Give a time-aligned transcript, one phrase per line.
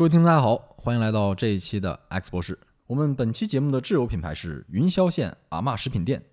[0.00, 2.58] 各位听众，大家好，欢迎来到这一期的 X 博士。
[2.86, 6.24] 我们本期节目的挚友品牌是云霄县阿嬷食品店，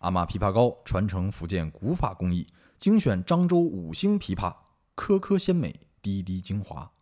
[0.00, 2.46] 阿嬷枇杷膏传承福建古法工艺，
[2.78, 4.54] 精选漳州五星枇杷，
[4.94, 6.92] 颗颗鲜美，滴滴精华。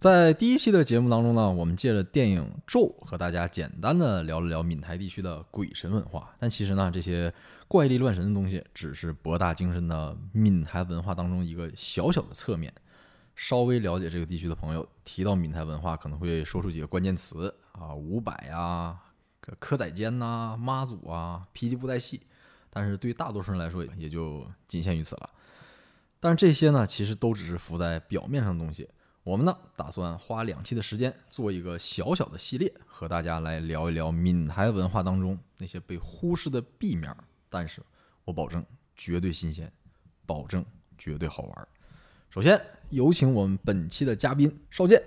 [0.00, 6.34] 在第一期的节目当中呢，我们借着电影《咒》和大家简单的聊了聊闽台地区的鬼神文化。
[6.38, 7.30] 但其实呢，这些
[7.68, 12.72] 怪力乱神的东西只是博大精深的闽台文化当中一个小小的侧面。
[13.36, 18.98] 稍微了解这个地区的朋友，提到闽台文化，可能会说出几个关键词啊， 五百啊，
[19.60, 22.22] 蚵仔煎呐，妈祖啊，霹雳布袋戏。
[22.70, 25.28] 但是对大多数人来说，也就仅限于此了。
[26.18, 28.88] 但是这些呢，其实都只是浮在表面上的东西。
[29.22, 37.14] 我们呢，打算花两期的时间做一个小小的系列，和大家来聊一聊闽台文化当中那些被忽视的 B 面。
[37.50, 37.82] 但是
[38.24, 38.64] 我保证
[38.96, 39.70] 绝对新鲜，
[40.24, 40.64] 保证
[40.96, 41.68] 绝对好玩。
[42.30, 45.02] 首先有请我们本期的嘉宾邵健。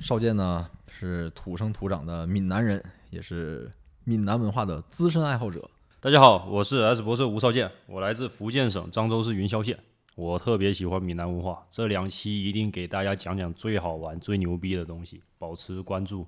[0.00, 3.70] 邵健呢是土生土长的闽南人，也是
[4.04, 5.68] 闽南文化的资深爱好者。
[6.00, 9.78] 大家好，我是 S 博士吴少健，我来自福建省漳州市云霄县。
[10.18, 16.26] 我特别喜欢闽南文化，这两期一定给大家讲讲最好玩、最牛逼的东西，保持关注。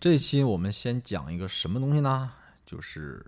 [0.00, 2.32] 这期我们先讲一个什么东西呢？
[2.66, 3.24] 就是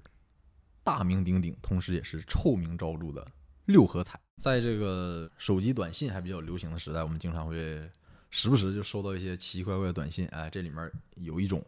[0.82, 3.24] 大名鼎鼎，同时也是臭名昭著的
[3.66, 4.18] 六合彩。
[4.42, 7.88] 在这个手机短信还比较流行的时代，我们经常会
[8.30, 10.26] 时不时就收到一些奇奇怪怪的短信。
[10.32, 11.64] 哎，这里面有一种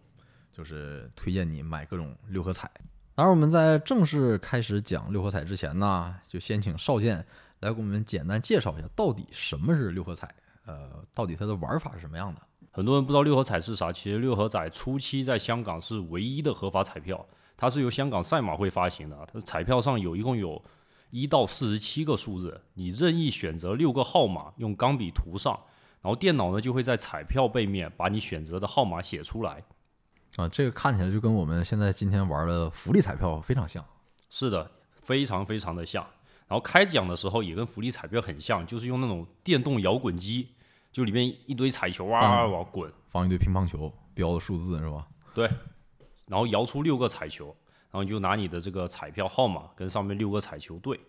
[0.53, 2.69] 就是推荐你买各种六合彩。
[3.15, 7.25] 当然，我们在正式开始讲六合彩之前呢，就先请少剑。
[7.61, 10.35] 来给我们简单介绍一下，到底什么是六合彩？
[10.67, 12.41] 呃，到底它的玩法是什么样的？
[12.73, 13.91] 很多人不知道六合彩是啥。
[13.93, 17.25] 其实六合彩初期在香港是唯一的合法彩票，
[17.57, 19.27] 它是由香港赛马会发行的。
[19.33, 20.63] 它彩票上有一共有
[21.11, 25.59] 一到四十七个数字，你任意选择六个号码，用钢笔涂上，
[26.03, 29.63] 然后电脑呢就会在彩票背面把你选择的号码写出来。
[30.37, 33.83] 啊，这个看起来就跟我们现在今天玩的福利彩票非常像。
[34.29, 36.07] 是的，非常非常的像。
[36.49, 40.49] 然后开奖的时候也跟福利彩票很像，就是用那种电动摇滚机，
[40.93, 45.09] 就里面一堆彩球啊往滚，放一堆乒乓球，标的数字是吧？
[45.35, 45.51] 对，
[46.27, 47.47] 然后摇出六个彩球，
[47.91, 51.01] 然后你就拿你的这个彩票号码跟上面六个彩球对，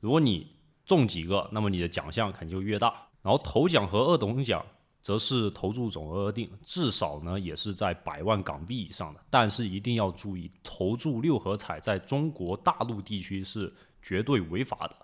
[0.00, 2.94] 如果你中几个，那么你的奖项肯定就越大。
[3.22, 4.62] 然后头奖和二等奖
[5.00, 9.20] 则是投注总额而定，至少呢也是在百万港币以上的。
[9.30, 13.72] 但是一定要注意，投注六合彩在中国大陆地区是。
[14.04, 14.94] 绝对违法的。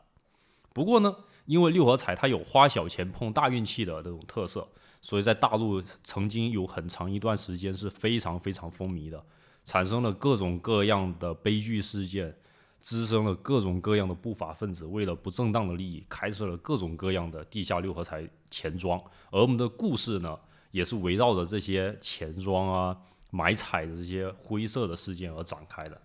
[0.74, 1.16] 不过呢，
[1.46, 4.68] 因为六合彩它有花小钱碰大运气的这种特色，
[5.00, 9.24] 所以在大陆曾经有很长一段时间是非常非常风靡的，
[9.64, 12.36] 产生了各种各样的悲剧事件，
[12.78, 19.00] 滋生了各种各样的不法分子为了不正当的利益，开设了各种各样的地下六合彩钱庄。
[19.30, 20.38] 而我们的故事呢，
[20.70, 22.96] 也是围绕着这些钱庄啊、
[23.30, 26.00] 买彩的这些灰色的事件而展开的。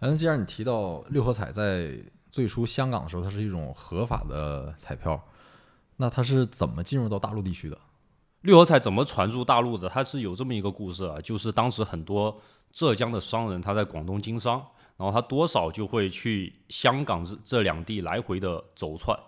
[0.00, 1.98] 嗯，既然你提到六合彩在
[2.36, 5.18] 最初香港的时候，它是一种合法的彩票，
[5.96, 7.78] 那它是怎么进入到大陆地区的？
[8.42, 9.88] 六合彩怎么传入大陆的？
[9.88, 12.38] 它是有这么一个故事啊，就是当时很多
[12.70, 14.62] 浙江的商人他在广东经商，
[14.98, 19.18] 然后他多少就会去香港这这两地来回的走窜，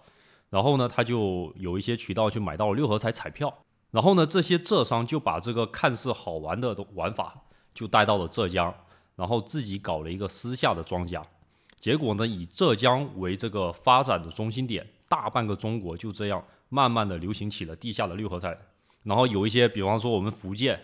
[0.50, 8.74] 然后呢，他就有一些渠道去买到了六合彩彩票，然后呢，这些浙商就把这个看似好玩的玩法就带到了浙江，
[9.16, 11.22] 然后自己搞了一个私下的庄家。
[11.78, 18.58] 结果呢，以浙江为这个发展的中心点，大半个中国就这样慢慢的流行起了地下的六合彩。
[19.04, 20.78] 然后有一些，比方说我们福建，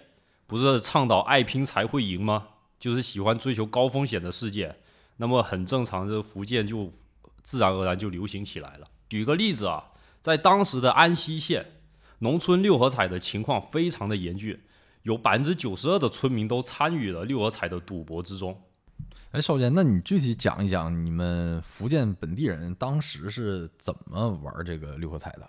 [0.47, 2.47] 不是倡导爱拼才会赢吗？
[2.79, 4.75] 就是喜欢追求高风险的世界。
[5.17, 6.93] 那么很正常，这福建就
[7.43, 8.89] 自然而然就流行起来了。
[9.09, 9.91] 举个例子啊，
[10.21, 11.67] 在当时的安溪县，
[12.21, 14.59] 农村六合彩的情况非常的严峻，
[15.03, 18.59] 有百分之九十二的村民都参与了六合彩的赌博之中。
[19.35, 25.41] 哎，少坚，那你具体讲一讲你们福建本地人当时是怎么玩这个六合彩的？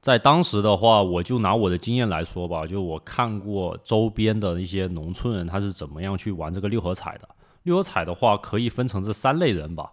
[0.00, 7.28] 在当时的话，我就拿我的经验来说吧，就我看过周边的一些农村人他是怎么样去玩这个六合彩的。
[7.64, 9.90] 六合彩的话，可以分成这三类人吧：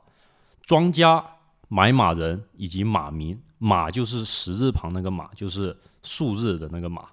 [0.61, 1.25] 庄家、
[1.67, 3.41] 买马人以及马民。
[3.57, 7.07] 马就是十字旁那个马，就是数日的那个马。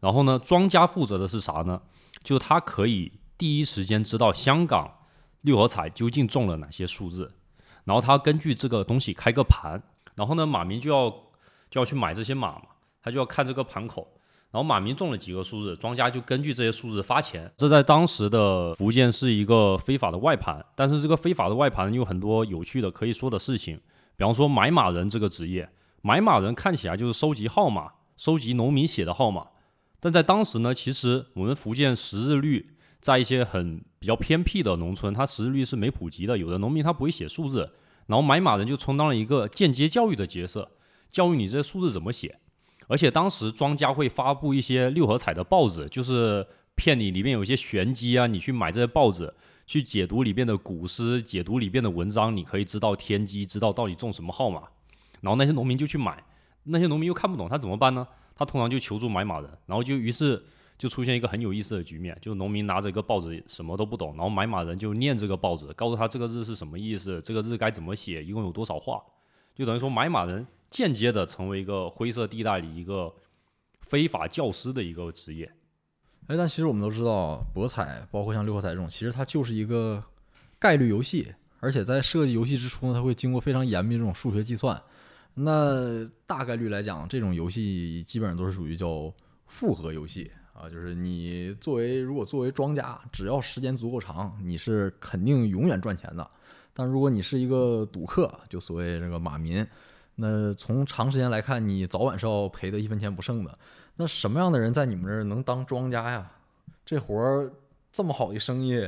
[0.00, 1.80] 然后呢，庄家负责的是啥呢？
[2.22, 4.90] 就他可以第一时间知道香港
[5.42, 7.32] 六合彩究竟中了哪些数字，
[7.84, 9.82] 然后他根据这个东西开个盘，
[10.16, 11.10] 然后呢，马民就要
[11.70, 12.62] 就要去买这些马嘛，
[13.02, 14.06] 他就要看这个盘口，
[14.50, 17.50] 然后马民中了几个数字，庄家就根据这些数字发钱。
[17.56, 23.80] 这在当时的福建是一个非法的外盘，但是这个非法的外盘有很多有趣的可以说的事情，
[24.16, 25.70] 比方说买马人这个职业，
[26.02, 29.46] 买马人看起来就是收集号码，收集农民写的号码。
[30.02, 36.36] 但在当时呢，其实我们福建识字率在一些很比较偏僻的农村，它识字率是没普及的。
[36.36, 37.70] 有的农民他不会写数字，
[38.06, 40.70] 然后买马人就充当了一个间接教育的角色，
[41.08, 42.38] 教育你这些数字怎么写。
[42.88, 49.32] 而且当时庄家会发布一些六合彩的报纸，就是骗你里面有一些玄机啊，你去买这些报纸，
[49.66, 54.62] 去解读里面的古诗，解读里面的文章，你可以知道天机，知道到底中什么号码。
[55.20, 56.24] 然后那些农民就去买，
[56.64, 58.06] 那些农民又看不懂，他怎么办呢？
[58.34, 60.42] 他通常就求助买马人，然后就于是
[60.80, 68.98] 就出现一个很有意思的局面，就农民拿着一个报纸什么都不懂，然后买马人就念这个报纸，告诉他这个字是什么意思，这个字该怎么写，一共有多少画，
[69.54, 73.14] 就等于说买马人间接的成为一个灰色地带里一个
[73.82, 75.52] 非法教师的一个职业。
[76.28, 80.02] 哎，但其实我们都知道，博彩包括像六合彩这种，其实它就是一个
[80.58, 84.82] 概率游戏，而且在设计游戏之初呢，它会经过非常严密这种数学计算。
[85.34, 89.12] 那大概率来讲，这种游戏基本上都是属于叫
[89.46, 90.30] 复合游戏
[90.60, 96.28] 啊，就是你作为如果作为庄家，只要时间足够长，你是肯定永远赚钱的。
[96.74, 99.66] 但如果你是一个赌客，就所谓这个马民，
[100.16, 103.50] 那从长时间来看，你早晚是要赔的一分钱不剩的。
[103.96, 106.30] 那什么样的人在你们这儿能当庄家呀？
[106.84, 107.50] 这活儿
[107.90, 108.86] 这么好的生意。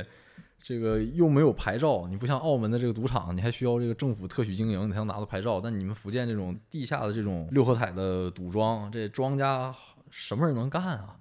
[0.65, 5.59] 这个又没有牌照，你不像澳门的这个赌场，你还需要这个政府特许经营，你才能拿到牌照。
[5.59, 9.75] 但你们福建这种地下的这种六合彩的赌庄，这庄家
[10.09, 11.17] 什么人能干啊？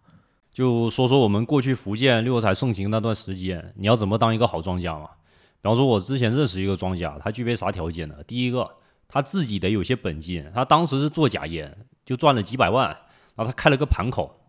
[0.52, 5.08] 就说说我们过去福建六合彩盛行那段时间，你要怎么当一个好庄家嘛？
[5.62, 8.16] 比方说，我之前认识一个庄家，他具备啥条件呢？
[8.26, 8.68] 第一个，
[9.08, 12.88] 他自己得有些本金，他当时是做假烟，就赚了几百万，
[13.34, 14.40] 然后他开了个盘口，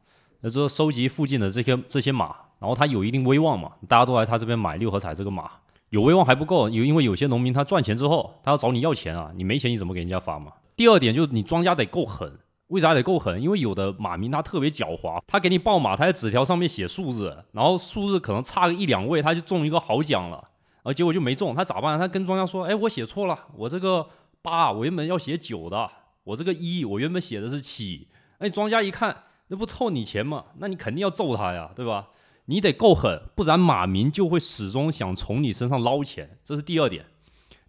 [0.42, 2.36] 那就收集附近的这些这些马。
[2.60, 5.52] 然后他有一定威望嘛，大家都来他这边买六合彩这个马，
[5.90, 10.52] 有威望还不够，有因为有些农民他赚钱之后，他要找你要钱啊，你没钱你怎么给人家发嘛？
[10.76, 13.42] 第二点就是你庄家得够狠，为啥得够狠？
[13.42, 20.50] 因为有的马民他特别狡猾，他给你报马，他在纸条上面写数字，然后数字可能差个一两位，他就中一个好奖了，
[20.84, 22.00] 而结果就没中，他咋办？
[22.00, 24.08] 他跟庄家说，哎，我写错了，我这个
[24.42, 25.90] 八我原本要写九的，
[26.24, 28.08] 我这个一我原本写的是七，
[28.40, 29.16] 哎，庄家一看
[29.48, 30.46] 那不凑你钱吗？
[30.58, 32.08] 那你肯定要揍他呀，对吧？
[32.46, 37.06] 你得够狠，不然马民就会始终想从你身上捞钱，这是第二点。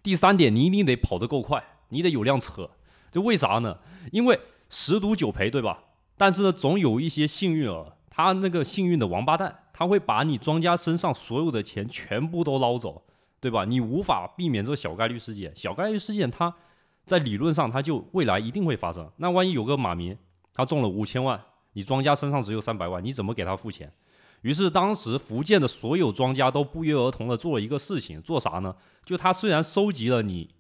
[0.03, 2.71] 第三点，你一定得跑得够快，你得有辆车。
[3.13, 3.79] 这为啥呢？
[4.11, 5.85] 因为十赌九赔，对吧？
[6.17, 13.03] 但是呢，总有一些幸运儿，他那个幸运的王八蛋，他会把你庄家身上所有的钱全部都捞走，
[13.41, 13.65] 对吧？
[13.65, 15.55] 你无法避免这个小概率事件。
[15.55, 16.55] 小概率事件，它
[17.05, 19.11] 在理论上，它就未来一定会发生。
[19.17, 20.17] 那万一有个马民，
[20.53, 21.41] 他中了五千万，
[21.73, 23.93] 你庄家身上只有三百万，你怎么给他付钱？
[24.43, 28.77] 于是，当时福建的所有庄家都不约而同的做了一个事情，做啥呢？
[29.05, 30.51] 就他虽然收集了你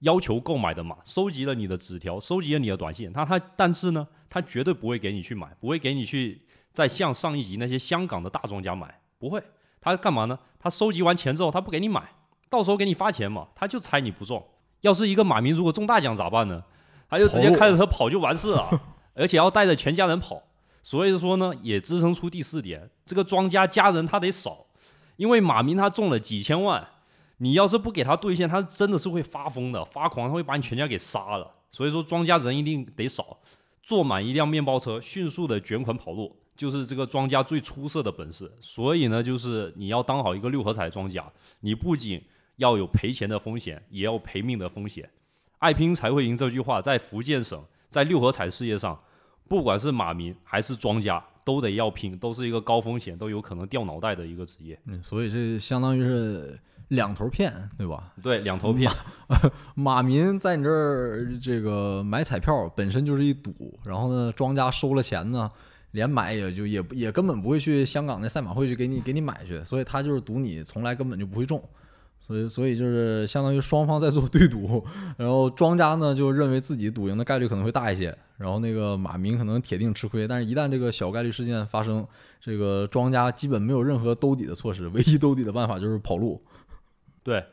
[0.00, 6.42] 要求购买的马，收集了你的纸条，收集了你的短信，他他，但是呢，他绝对不会给你去买，不会给你去
[6.72, 9.42] 再向上一级那些香港的大庄家买，不会。
[9.80, 10.38] 他干嘛呢？
[10.58, 12.02] 他收集完钱之后，他不给你买，
[12.48, 14.42] 到时候给你发钱嘛，他就猜你不中。
[14.80, 16.62] 要是一个马民如果中大奖咋办呢？
[17.08, 18.80] 他就直接开着车跑就完事了，
[19.14, 20.42] 而且要带着全家人跑。
[20.82, 24.66] 所以说呢，也支撑出第四点，这个庄家家人他得少，
[25.16, 26.86] 因为马明他中了几千万，
[27.38, 31.50] 你要是不给他兑现，他真的是会发疯的、发狂，他会把你全家给杀了。
[31.70, 33.38] 所以说庄家人一定得少，
[33.82, 38.50] 坐满一辆面包车，迅速的卷款跑路，就是这个庄家最出色的本事。
[38.60, 42.22] 所以呢，就是你要当好一个六合彩庄家，你不仅
[42.56, 45.10] 要有赔钱的风险，也要赔命的风险。
[45.58, 48.98] 爱拼才会赢这句话，在福建省，在六合彩事业上。
[49.46, 54.80] 不管是马民还是庄家，都得要拼，都是一个高风险，都有可能掉脑袋的一个职业。
[54.86, 58.12] 嗯，所以这相当于是两头骗，对吧？
[58.22, 58.90] 对，两头骗。
[59.74, 65.50] 马 民在你这儿这个买彩票本身就是一赌，然后呢，庄家收了钱呢，
[65.92, 71.62] 连买也就也也根本不会去香港那赛马会去给你给你买去，所以他就是赌你从来根本就不会中。
[72.20, 74.82] 所以， 所以就是相当于双方在做对赌，
[75.18, 80.26] 然后庄家呢就认为自己赌赢的概率可能会大一些，然后那个马民可能铁定吃亏。
[80.26, 82.06] 但是，一旦这个小概率事件发生，
[82.40, 86.42] 这个庄家基本没有任何兜底的措施，唯一兜底的办法就是跑路。
[87.24, 87.44] 对，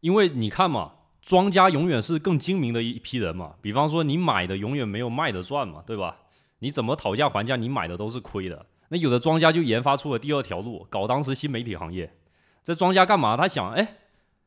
[0.00, 3.54] 因为你看嘛，庄家永远是更精明的一批人嘛。
[3.62, 6.16] 比方说，你买的永远没有卖的赚嘛，对吧？
[6.58, 8.66] 你怎么讨价还价，你买的都是亏的。
[8.88, 12.16] 那有的庄家就研发出了第二条路，搞当时新媒体行业。
[12.64, 13.36] 这庄家干嘛？
[13.36, 13.96] 他想，哎，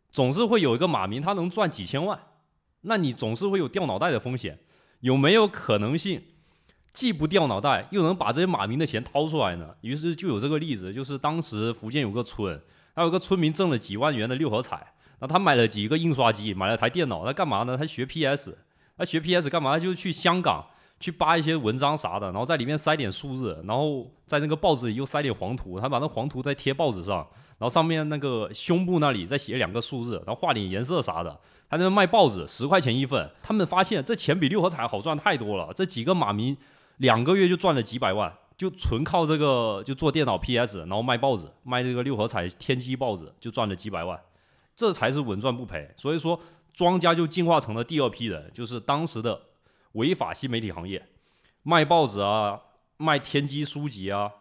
[0.10, 2.20] 总是会有一个马民，他能赚几千万，
[2.82, 4.60] 那你总是会有掉脑袋的风险，
[5.02, 6.24] 有没有可能性，
[6.92, 9.76] 既不掉脑袋，又能把这些马民的钱掏出来呢？
[9.82, 12.60] 于是就有这个例子，就是当时福建有个村，
[12.96, 17.78] 他有个村民挣了几万元的六合彩，那他买了几个印刷机，买了台电脑，他干嘛呢？
[17.78, 18.58] 他学 PS，
[18.98, 19.74] 他学 PS 干嘛？
[19.74, 20.66] 他就去香港。
[21.02, 31.40] 去扒一些文章啥的，然后在里面塞点数字，然后在那个报纸里又塞点黄图，他把那黄图再贴报纸上，然后上面那个胸部那里再写两个数字，然后画点颜色啥的。
[31.68, 35.74] 他那卖报纸十块钱一份，他们发现这钱比六合彩好赚太多了。
[35.76, 36.56] 这几个马迷
[36.98, 44.22] 两个月就赚了几百万，就纯靠这个就做电脑 PS，然后卖报纸，卖这个六合彩天机报纸就赚了几百万，
[44.76, 45.92] 这才是稳赚不赔。
[45.98, 46.40] 所以说
[46.72, 49.42] 庄家就进化成了第二批人，就是当时的。
[49.94, 51.06] 违法新媒体行业，
[51.64, 52.62] 卖报纸啊，
[52.96, 54.32] 卖天机书籍啊，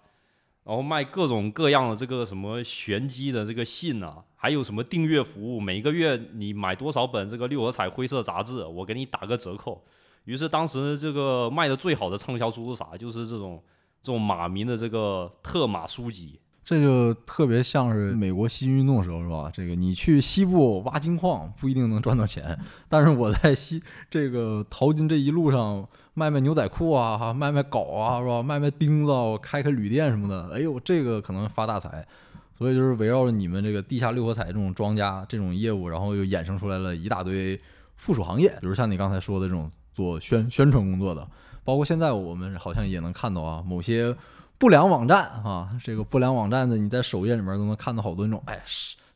[0.63, 9.83] 然后卖各种各样的这个什么玄机的这个信啊，还有什么订阅服务，每个月你买多少本这个六合彩灰色杂志，我给你打个折扣。
[10.25, 12.97] 于是当时这个卖的最好的畅销书是啥？
[12.97, 13.61] 就是这种
[14.03, 16.41] 这种马民的这个特马书籍。
[16.63, 19.51] 这就特别像是美国新运动的时候，是吧？
[19.53, 22.57] 这个你去西部挖金矿不一定能赚到钱，
[22.89, 28.41] 但是我在西这个淘金这一路上卖卖牛仔裤啊，哈，卖卖镐啊，是吧？
[28.43, 32.07] 卖卖钉子，开开旅店什么的，哎呦，这个可能发大财。
[32.55, 37.59] 所以就是围绕着你们这个地下六合彩这种庄家这种业务，然后又衍生出来了一大堆
[37.97, 41.27] 附属行业，比如像你刚才说的这种做宣宣传工作的，
[41.65, 44.17] 包括现在我们好像也能看到啊，某些。
[44.59, 48.63] 不良网站啊，这个不良网站的，你在首页里面都能看到好多那种，哎，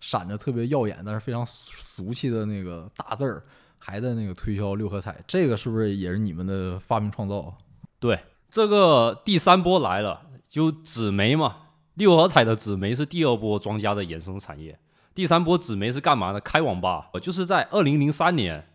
[0.01, 3.43] 闪着特别耀眼，但是非常俗气的那个大字儿，
[3.79, 7.55] 还在那个推销六合彩，这个是不是也是你们的发明创造？
[8.01, 8.19] 对，
[8.51, 11.57] 这个第三波来了，就纸媒嘛，
[11.93, 14.79] 六合彩的纸媒是第二波庄家的衍生产业。
[15.15, 16.41] 第三波纸媒是干嘛呢？
[16.41, 18.67] 开网吧，就是在二零零三年，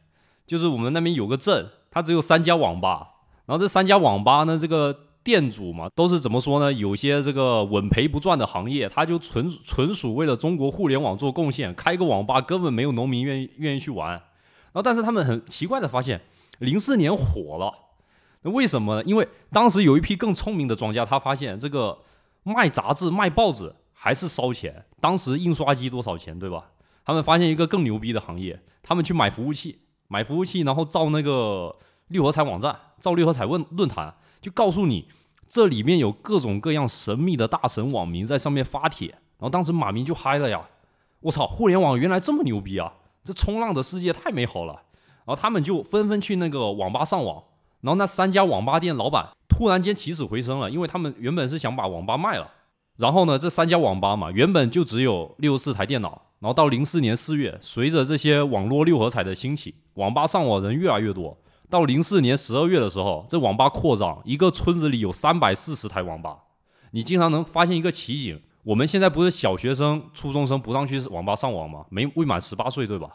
[0.45, 3.07] 就是我们那边有个镇，它只有三家网吧，
[3.49, 4.95] 然后这三家网吧呢，这个。
[5.21, 6.71] 店主嘛，都是怎么说呢？
[6.71, 14.11] 有些这个稳赔不赚的行业，他就纯纯属为了中国互联网做贡献，开个网吧根本没有农民愿意愿意去玩。
[14.11, 14.21] 然
[14.75, 16.21] 后，但是他们很奇怪的发现，
[16.59, 17.71] 零四年火了，
[18.43, 19.03] 那为什么呢？
[19.03, 21.99] 因为当时有一批更聪明的庄家，他发现这个
[22.43, 24.85] 卖杂志、卖报纸还是烧钱。
[25.01, 26.71] 当时印刷机多少钱，对吧？
[27.05, 31.75] 他们发现一个更牛逼的行业，他们去买服务器，买服务器，然后造那个
[32.07, 34.13] 六合彩网站，造六合彩问论坛。
[34.41, 35.05] 就告诉你，
[35.49, 40.61] 这里面有各种各样神秘的大神网民在上面发帖，然后当时马明就嗨了呀！
[41.19, 42.93] 我操，互联网原来这么牛逼啊！
[43.25, 44.73] 这冲浪的世界太美好了。
[45.25, 47.43] 然后他们就纷纷去那个网吧上网，
[47.81, 52.49] 然后那三家网吧店老板突然间起死回生了，因为他们原本是想把网吧卖了。
[52.97, 61.37] 然后呢，这三家网吧嘛，原本就只有六十四台电脑，然后到零四年四月，随着这些网络六合彩的兴起，网吧上网人越来越多。
[61.69, 66.39] 到零四年十二月的时候，这网吧扩张，一个村子里有三百四十台网吧。
[66.91, 71.85] 你经常能发现一个奇景：我们现在不是小学生、初中生不让去网吧上网吗？
[71.89, 73.09] 没未满十八岁，对吧？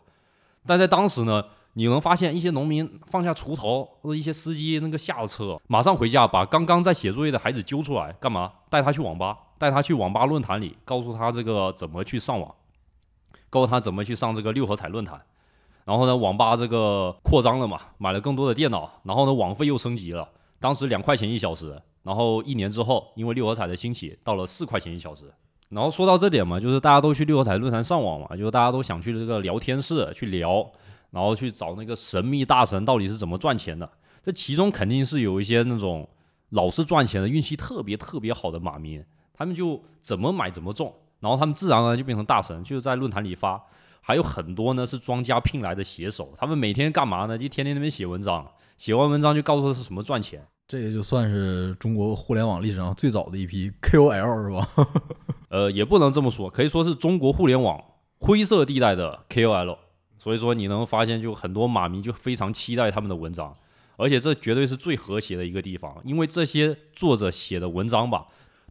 [0.65, 8.53] 但在当时呢，你能发现一些农民放下锄头，或者一些司机那个下了车，马上回家把刚刚在写作业的孩子揪出来，干嘛？
[8.71, 12.55] 带他去网吧，带他去网吧论坛里，告诉他这个怎么去上网，
[13.51, 15.21] 告诉他怎么去上这个六合彩论坛。
[15.85, 20.27] 然后呢，网吧这个扩张了嘛，买了更多的电脑，然后呢，网费又升级了。
[20.59, 25.25] 当时两块钱一小时，然后一年之后，因为六合彩的兴起，到了四块钱一小时。
[25.69, 30.67] 然后说到这点嘛，就是大家都去六合彩论坛上网嘛，就是大家都想去这个聊天室去聊，
[31.11, 33.87] 然后去找那个神秘大神到底是怎么赚钱的。
[34.23, 36.09] 这其中肯定是有一些那种
[36.51, 43.63] 老是赚钱的、运气特别特别好的马民，他们就怎么买怎么中，然后他们自然而然就变成大神，就在论坛里发。
[44.07, 47.39] 还有很多呢，是庄家聘来的写手，他们每天干嘛呢？
[47.39, 48.47] 就天天那边写文章，
[48.77, 50.47] 写完文章就告诉他是什么赚钱。
[50.69, 54.69] 这也就算是中国互联网历史上最早的一批 KOL 是吧？
[55.49, 57.83] 呃，也不能这么说，可以说是中国互联网
[58.19, 59.79] 灰色地带的 KOL。
[60.19, 63.57] 所以说你能发现，就很多马迷就非常期待他们的文章，
[63.97, 68.27] 而且这绝对是最和谐的一个地方，因为这些作者写的文章吧，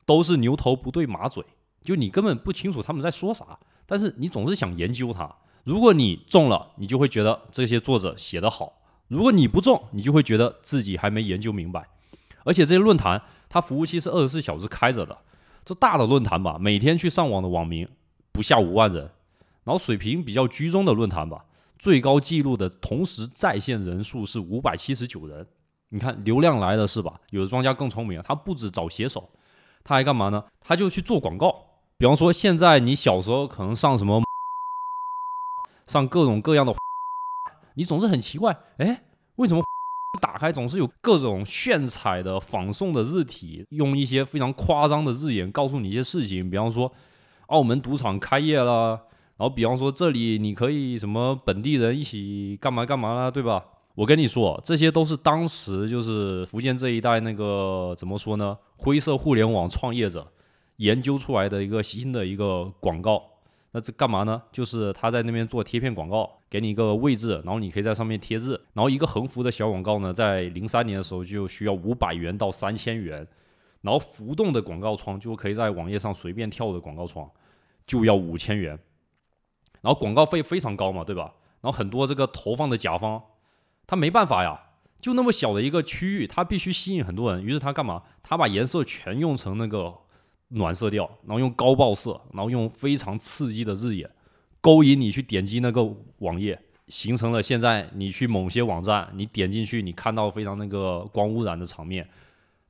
[0.06, 1.44] 都是牛头不对马嘴，
[1.84, 3.58] 就你根本不清楚他们在说啥。
[3.86, 5.34] 但是你总是想研究它。
[5.64, 8.68] 如果你中了，你就会觉得这些作者写得好；
[9.08, 11.88] 如果你不中，你就会觉得自己还没研究明白。
[12.44, 15.18] 而且这些论坛，它服务器是二十四小时开着的。
[15.64, 17.88] 这大的论坛吧，每天去上网的网民
[18.34, 19.06] 不下五万人；
[19.64, 21.46] 然后水平比较居中的论坛吧，
[21.80, 25.48] 最高记录的同时在线人数是五百七十九人。
[25.88, 27.22] 你看流量来了是吧？
[27.30, 29.30] 有的庄家更聪明，他不止找写手，
[29.86, 30.44] 他还干嘛呢？
[30.60, 31.73] 他就去做广告。
[31.98, 34.22] 比方说，现在你小时候可能上什么，
[35.88, 36.74] 上各种各样的，
[37.76, 39.04] 你总是很奇怪，哎，
[39.36, 39.64] 为什么
[40.22, 46.92] 打开总是有各种炫彩的仿宋的日体，用一些非常夸张的日眼告诉你一些事情，比方说
[47.48, 49.08] 澳门赌场开业了。
[49.36, 53.66] 然后，比方说这里你可以什么本地人一起干嘛干嘛啦，对吧？
[53.96, 58.56] 我跟你说，这些都是当时就是福建这一带那个怎么说呢？
[58.78, 60.32] 灰色互联网创业者
[60.78, 63.24] 研究出来的一个新的一个广告。
[63.76, 64.40] 那这干嘛呢？
[64.52, 68.60] 就是他在那边做贴片广告，给你一个位置，然后你可以在上面贴字。
[68.74, 73.28] 然后一个横幅的小广告呢，在零三年的时候就需要五百元到三千元，
[73.82, 77.28] 然后浮动的广告窗就可以在网页上随便跳的广告窗
[77.88, 78.78] 就要五千元。
[79.82, 81.34] 然后广告费非常高嘛，对吧？
[81.62, 83.24] 然后很多这个投放的甲方，
[83.88, 84.62] 他没办法呀，
[85.02, 87.44] 就那么小的一个区域，他必须吸引很多人。
[87.44, 88.04] 于是他干嘛？
[88.22, 89.96] 他把颜色全用成那个
[90.54, 94.10] 暖色调，然后用高爆色，然后用非常刺激的日眼，
[94.62, 95.84] 勾引你去点击那个
[96.20, 102.08] 网页，形成了现在你去某些网站，你点进去，你看到非常那个光污染的场面，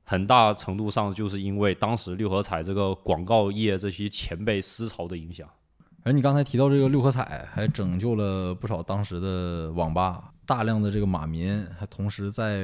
[0.04, 5.48] 很大程度上就是因为当时六合彩这个广告业这些前辈思潮的影响。
[6.02, 12.58] 而你刚才提到这个六合彩，还拯救了不少当时的网吧，大量的这个马民还同时在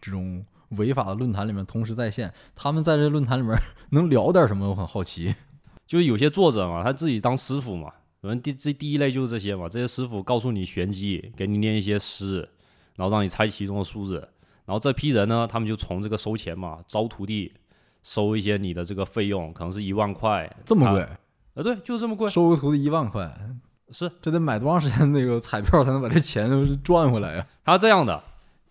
[0.00, 2.32] 这种违法的论坛里面同时在线。
[2.54, 3.56] 他们在这论坛里面
[3.90, 4.68] 能聊点什么？
[4.70, 5.34] 我很好奇。
[5.86, 9.68] 就是有些作者嘛，他自己当师傅嘛，反正第这第一类就是这些嘛。
[9.68, 12.48] 这些师傅告诉你玄机，给你念一些诗，
[12.96, 14.18] 然后让你猜其中的数字。
[14.64, 17.52] 然后这批人呢，他们就从这个收钱嘛，招徒弟，
[18.02, 21.02] 收一些你的这个费用，可能是一万块，这么贵。
[21.02, 23.32] 啊，对，就是这么贵，收个徒弟一万块，
[23.90, 26.50] 是这得买多长时间那个彩票才能把这钱
[26.82, 27.46] 赚回来呀？
[27.64, 28.20] 他这样的，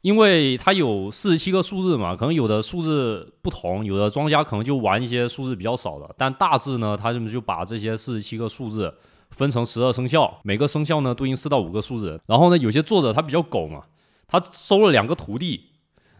[0.05, 8.93] 因为他有四十七个数字嘛，可能有的数字不同，有的庄家可能就玩一些数字比较少的，但大致呢，他就就把这些四十七个数字
[9.31, 13.81] 分成十二生肖，每个生肖呢对应四到五个数字，然后呢，有些作者他比较狗嘛，
[14.27, 15.71] 他收了两个徒弟，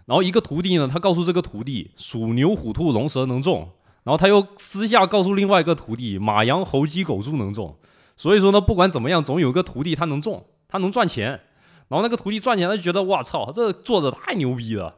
[0.08, 3.70] 然后一个徒弟呢，他告诉这个徒弟属牛、虎、兔、龙、蛇能中。
[4.04, 7.76] 然后他又私下告诉另外一个徒弟，马羊猴鸡狗猪能中，
[8.18, 11.40] 所以说呢，不管怎么样，总有个徒弟他能中，他能赚钱。
[11.88, 14.96] 然后那个徒弟赚钱，他就觉得哇操，这作者太牛逼了，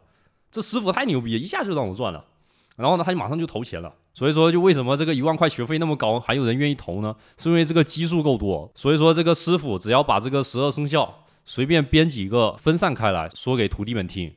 [0.51, 2.25] 这师傅太牛逼，一下就让我赚了。
[2.75, 3.93] 然后呢，他就马上就投钱了。
[4.13, 7.15] 所以说，就为什么这个一万块学费那么高，还有人愿意投呢？
[7.37, 8.71] 是因为这个基数够多。
[8.75, 14.33] 所以说，这个师傅只要把这个十二生肖随便编几个分散开来说给徒弟们听，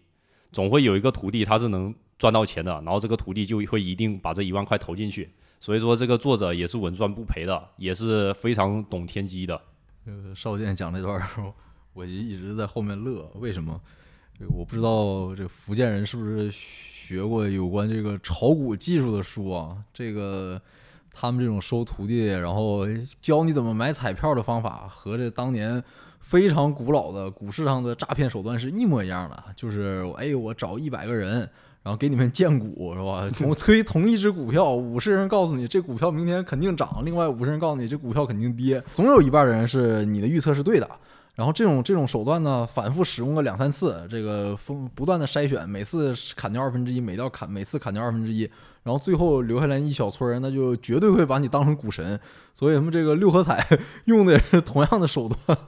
[0.52, 1.94] 总会有一个徒弟他是能。
[2.20, 9.58] 赚到钱的，然后这个徒弟就会一定把这一万块投进去，所以说这个作者也是稳赚不赔的，也是非常懂天机的。
[10.04, 11.54] 呃，少剑讲这段的时候，
[11.92, 13.30] 我就一直在后面乐。
[13.34, 13.80] 为什么？
[14.48, 19.76] 我不知道这福建人是不是学过有关这个炒股技术的书啊？
[19.92, 20.60] 这个
[21.12, 22.86] 他们这种收徒弟，然后
[23.20, 25.82] 教你怎么买彩票的方法，和这当年
[26.20, 29.44] 非常古老的股市上的诈骗手段是一模一样的。
[29.54, 31.48] 就是哎，我找一百个人。
[31.82, 33.26] 然后给你们荐股是吧？
[33.30, 40.86] 同推 同一只股票，五十人告诉你这股票明天肯定涨，另外五十人告诉你这股票肯定跌，总有一半人是你的预测是对的。
[41.40, 48.42] 然后这种这种手段呢，反复使用了两三次，这个风不断的筛选，每次砍掉二分之一，每到砍每次砍掉二分之一，
[48.82, 52.20] 然后最后留下来一小撮人，那就绝对会把你当成股神。
[52.54, 53.66] 所以他们这个六合彩
[54.04, 55.58] 用的也是同样的手段。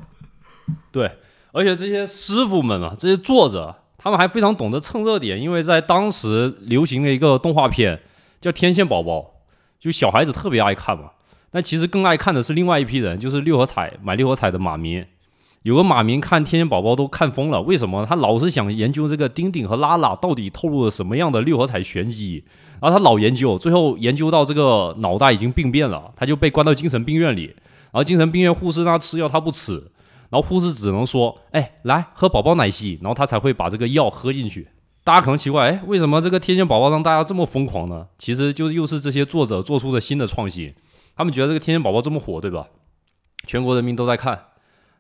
[0.91, 1.11] 对，
[1.53, 3.77] 而且这些师傅们啊，这些作者。
[4.05, 8.01] 他们还非常懂得蹭热点，因为在当时流行的一个动画片
[8.41, 9.19] 叫《天线宝宝》，
[9.79, 11.13] 就小孩子特别爱看嘛。
[11.53, 15.07] 但其实更爱看的是另外一批人，就是六合彩买六合彩的马民。
[15.63, 18.05] 有个马民看《天线宝宝》都看疯了，为什么？
[18.05, 22.45] 他老是想研究这个丁丁和拉拉到底透露了什么样的六合彩玄机，
[22.81, 27.55] 然后他老研究，最后研究到这个脑袋已经病变了，他就被关到精神病院里。
[27.93, 29.75] 然后精神病院护士让他吃药，他不吃。
[30.31, 34.67] 然后护士只能说：“哎，来喝宝宝奶昔。”然后他才会把这个药喝进去。
[35.05, 38.07] 大家可能奇怪，哎，为什么这个天线宝宝让大家这么疯狂呢？
[38.17, 40.75] 其实就是又是这些作者做出的新的创新。
[41.15, 42.67] 他们觉得这个天线宝宝这么火，对吧？
[43.47, 44.41] 全国人民都在看，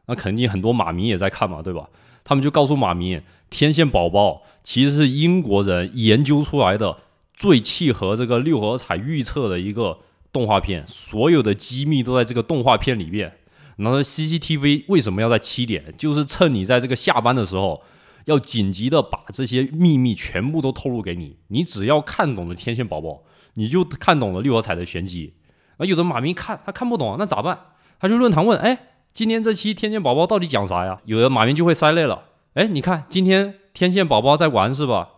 [0.06, 1.88] 那肯定很多马迷也在看嘛，对吧？
[2.24, 6.98] 他们就告诉马迷，天线宝宝其实是英国人研究出来的
[7.34, 9.98] 最契合这个六合彩预测的一个
[10.32, 13.38] 动画片，所有的机密都在这个动画片里面。
[13.76, 15.92] 然后 CCTV 为什么要在七点？
[15.96, 17.82] 就是趁你在这个下班的时候，
[18.26, 21.38] 要紧急的把这些秘密全部都透露给你。
[21.48, 23.22] 你只要看懂了天线宝宝，
[23.54, 25.34] 你就看懂了六合彩的玄机。
[25.78, 27.58] 啊，有的马迷看他看不懂，那咋办？
[27.98, 28.78] 他就论坛问：哎，
[29.14, 30.98] 今天这期天线宝宝到底讲啥呀？
[31.04, 32.22] 有的马迷就会塞泪了。
[32.54, 35.10] 哎，你看今天天线宝宝在玩是吧？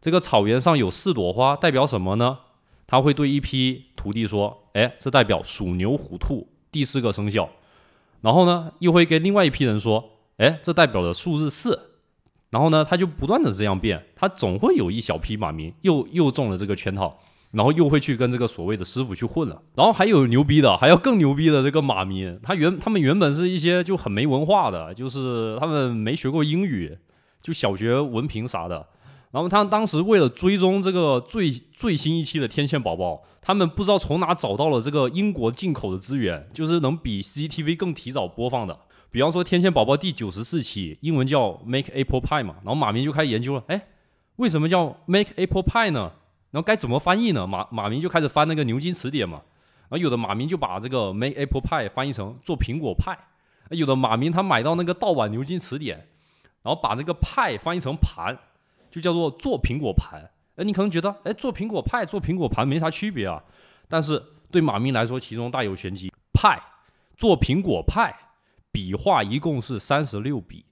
[0.00, 2.38] 这个草原上有四朵花，代表什么呢？
[2.86, 7.46] 他会对一批徒弟说：“哎，这代表鼠牛虎兔第四个生肖。”
[8.22, 11.90] 然后呢，又会跟另外一批人说：“哎，这代表的数字四。”
[12.48, 17.18] 然后呢，他就不断的这样变，他总会有一小批马民又又中了这个圈套，
[17.52, 19.62] 然后又会去跟这个所谓的师傅去混了。
[19.74, 26.98] 然后还有牛逼的，还有更牛逼的这个马民，他原他们原本是一些就很没文化的，就是他们没学过英语，
[27.40, 28.86] 就小学文凭啥的。
[29.30, 38.78] 然后他当时为了追踪这个最最新一期的天线宝宝，他们不知道从哪找到了这个英国进口的资源，就是能比 CCTV 更提早播放的。
[39.10, 43.88] 比方说《天线宝宝》第九十四期，英文叫 Make Apple Pie 嘛，然后马明就开始研究了，哎，
[44.36, 46.12] 为什么叫 Make Apple Pie 呢？
[46.52, 47.44] 然后该怎么翻译呢？
[47.44, 49.42] 马马明就开始翻那个牛津词典嘛，
[49.88, 53.18] 然后有的马明就把这个 Make Apple Pie 翻译成做苹果派，
[53.70, 56.06] 有的马明他买到那个盗版牛津词典，
[56.62, 58.38] 然后把这个派翻译成盘，
[58.88, 60.30] 就叫做做苹果盘。
[60.54, 63.42] 哎，你可能觉得，哎，做苹果派做苹果盘没啥区别啊，
[63.88, 66.12] 但是对马明来说，其中大有玄机。
[66.32, 66.62] 派
[67.16, 68.14] 做苹果派。
[68.74, 70.64] 笔画一共是三十六笔，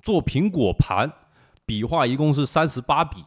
[0.00, 1.10] 做苹果盘，
[1.66, 3.24] 笔画一共是三十八笔，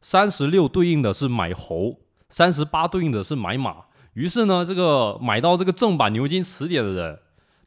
[0.00, 3.84] 三十六对应的是买猴，三十八对应的是买马。
[4.14, 7.18] 于是呢，这个买到这个正版牛津词典的人，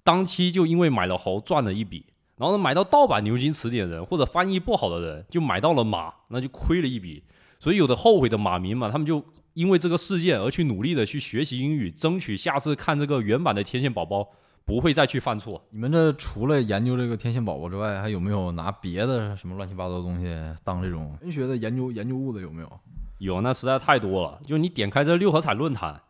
[0.04, 2.06] 当期就因为买了猴赚了一笔；
[2.38, 7.24] 然后呢，买到盗版牛津词典人或者翻译不好的人，就买到了马，那就亏了一笔。
[7.60, 14.28] 所以有的后悔的马民嘛，他们就因为这个事件而去努力的去学习英语，争取下次看这个原版的天线宝宝。
[14.66, 15.62] 不会再去犯错。
[15.72, 22.40] 你们这除了研究这个天线宝宝之外，还有没有拿别的什么乱七八糟的东西当这种文学的研究研究物的？
[22.40, 22.80] 有没有？
[23.20, 24.40] 有，那实在太多了。
[24.46, 26.02] 就你点开这六合彩论坛，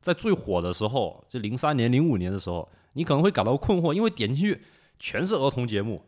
[0.00, 4.60] 在最火的时候，这零三年、零五年的时候，你可能会感到困惑，因为点进去
[4.98, 6.02] 全是儿童节目，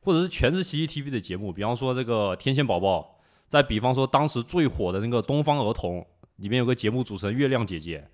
[0.00, 1.52] 或者是全是 CCTV 的节目。
[1.52, 6.04] 比方说这个天线宝宝，再比方说当时最火的那个东方儿童，
[6.36, 8.08] 里面有个节目主持人月亮姐姐，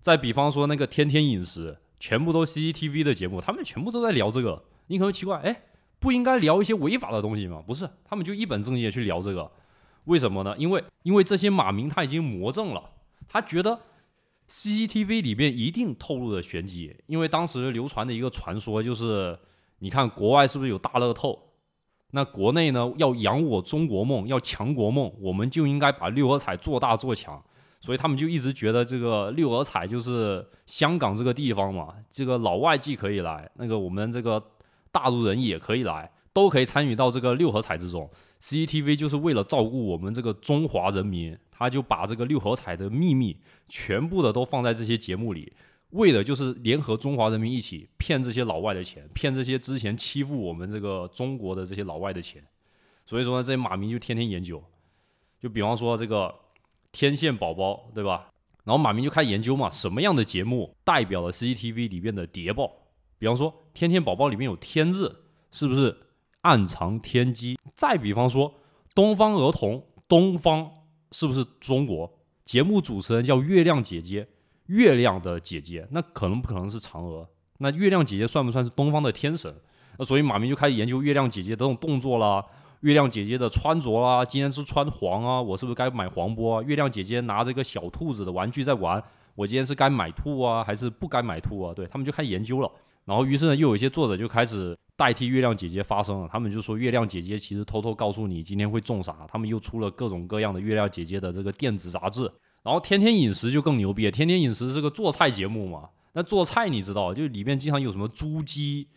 [0.00, 1.78] 再比方说那个天天饮食。
[2.02, 4.60] 全部都 CCTV 的节目，他们全部都在聊这个。
[4.88, 5.62] 你可能奇怪，哎，
[6.00, 7.62] 不应该聊一些违法的东西吗？
[7.64, 9.48] 不是，他们就一本正经的去聊这个。
[10.06, 10.52] 为什么呢？
[10.58, 12.90] 因为因为这些马民他已经魔怔了，
[13.28, 13.78] 他觉得
[14.50, 16.92] CCTV 里面一定透露了玄机。
[17.06, 19.38] 因为当时流传的一个传说就是，
[19.78, 21.40] 你看国外是不是有大乐透？
[22.10, 27.40] 那国内呢，要扬我中国梦，要强国梦，我们就应该把六合彩做大做强。
[27.84, 34.40] 所以他们就一直觉得这个六合彩就是香港这个地方嘛，这个老外既可以来，那个我们这个
[34.92, 38.08] 大陆人也可以来，都可以参与到这个六合彩之中。
[38.40, 43.36] CCTV 就是为了照顾我们这个中华人民，他就把这个六合彩的秘密
[43.68, 45.52] 全部的都放在这些节目里，
[45.90, 52.40] 为的就是联合中华人民一起骗这些老外的钱，骗这些之前欺负我们这个中国的这些老外的钱。
[53.04, 54.62] 所以说呢，这马民就天天研究，
[55.40, 56.32] 就比方说这个。
[56.92, 58.28] 天线宝宝，对吧？
[58.64, 62.70] 然后马明就开始研究嘛，什么样的节目代表了 CCTV 里面的谍报？
[63.18, 65.96] 比方说，天线宝宝里面有“天”字，是不是
[66.42, 67.58] 暗藏天机？
[67.74, 68.54] 再比方说，
[68.94, 70.70] 东方儿童，东方
[71.10, 72.18] 是不是中国？
[72.44, 74.28] 节目主持人叫月亮姐姐，
[74.66, 77.28] 月亮的姐姐，那可能不可能是嫦娥？
[77.58, 79.54] 那月亮姐姐算不算是东方的天神？
[79.98, 82.44] 那所以马明就开始研究月亮姐姐这种动作啦。
[82.82, 86.62] 月亮姐姐的穿着啊，今天是穿黄啊，我是不是该买黄波啊？
[86.62, 89.00] 月亮姐姐拿着一个小兔子的玩具在玩，
[89.36, 91.72] 我今天是该买兔啊，还是不该买兔啊？
[91.72, 92.68] 对他们就开始研究了，
[93.04, 102.28] 然后于是呢，又有一些作者就开始代替月亮姐姐发声了，他们就说月亮姐姐其实偷偷告诉你今天会中啥，他们又出了各种各样的月亮姐姐的这个电子杂志，
[102.64, 108.88] 然后天天饮食就更牛逼了，天天饮食是个做菜节目嘛，那做菜你知道，就里面经常有什么猪鸡。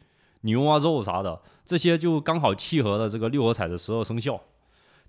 [0.45, 4.39] 牛啊肉啥的，这些就刚好契合了这个六合彩的十二生肖。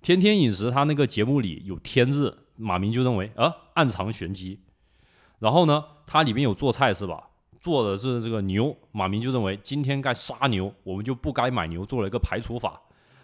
[0.01, 4.59] 天天饮食，它那个节目里有“天”字，马明就认为啊暗藏玄机。
[5.39, 7.29] 然后呢，它里面有做菜是吧？
[7.59, 12.81] 做的是这个牛，马明就认为今天该杀牛，我们就不该买牛，做了一个排除法。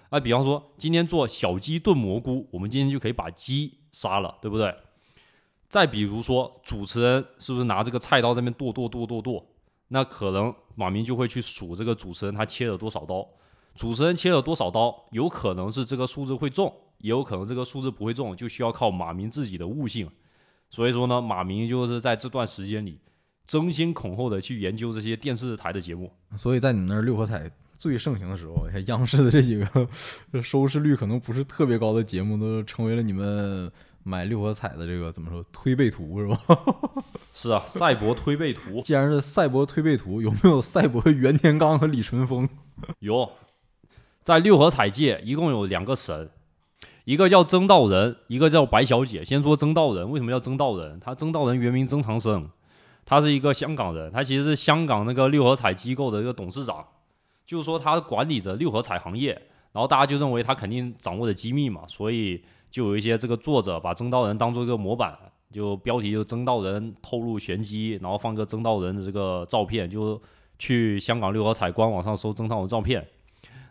[0.09, 4.75] 那比方说今天做小鸡炖蘑菇，我们今天就可以把鸡杀了，对不对？
[5.69, 9.45] 再比如说主持人是不是拿这个菜刀在那边剁剁剁剁剁？
[9.93, 13.23] 那可能马明就会去数这个主持人他切了多少刀，
[13.75, 20.09] 主持人切了多少刀，有可能是这个数字会中，也有可能这个数字不会中，就需要靠马明自己的悟性。
[20.71, 22.99] 所以说呢，马明就是在这段时间里
[23.45, 26.11] 争先恐后的去研究这些电视台的节目。
[26.35, 29.87] 所以在你们那儿六合彩最盛行的时候，你看央视的这几个
[30.41, 33.71] 收视率可能不是特别高的节目，都成为了你们。
[34.05, 36.37] 买六合彩的这个怎么说推背图是吧？
[37.33, 38.79] 是啊，赛博推背图。
[38.85, 42.47] 既然是赛博推背图，有没有赛博袁天罡和李淳风？
[42.99, 43.31] 有，
[44.21, 46.29] 在六合彩界一共有两个神，
[47.05, 49.25] 一个叫曾道人，一个叫白小姐。
[49.25, 50.99] 先说曾道人，为什么叫曾道人？
[50.99, 52.47] 他曾道人原名曾长生，
[53.03, 56.85] 他是一个香港人，他其实是香港那个六合彩机构的一个董事长，
[57.45, 59.33] 就是说他管理着六合彩行业，
[59.71, 65.17] 然后大家就认为他肯定掌握着机密嘛，所以就有一些这个作者把曾道人当做一个模板。
[65.53, 70.19] 就标题就曾道人透露玄机，然后放个曾道人的这个照片，就
[70.57, 73.07] 去香港六合彩官网上搜曾道人照片。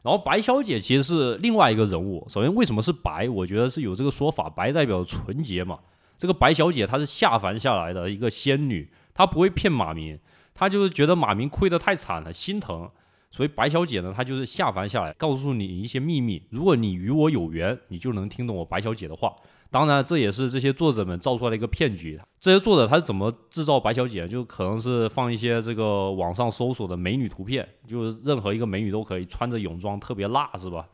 [0.03, 2.27] 然后白小姐其实是另外一个人物。
[2.29, 3.29] 首先为什么是白？
[3.29, 5.79] 我觉得是有这个说法，白代表纯洁嘛。
[6.17, 10.19] 这个白小姐她是下凡下来的一个仙女，她不会骗马明，
[10.55, 12.89] 她就是觉得马明亏得太惨了，心疼。
[13.31, 16.43] 所以白小姐呢，她就是下凡下来，告诉你一些秘密。
[16.51, 19.33] 如果你与我有缘，你就能听懂我白小姐的话。
[19.73, 22.21] 当然，这也是这些作者们造出来的一个骗局。
[22.39, 24.29] 这些作者他是怎么制造白小姐？
[24.29, 30.87] 就可能是放一些这个网上搜索的美女图片，就是任何一个美女都可以穿着泳装，特别辣，是吧？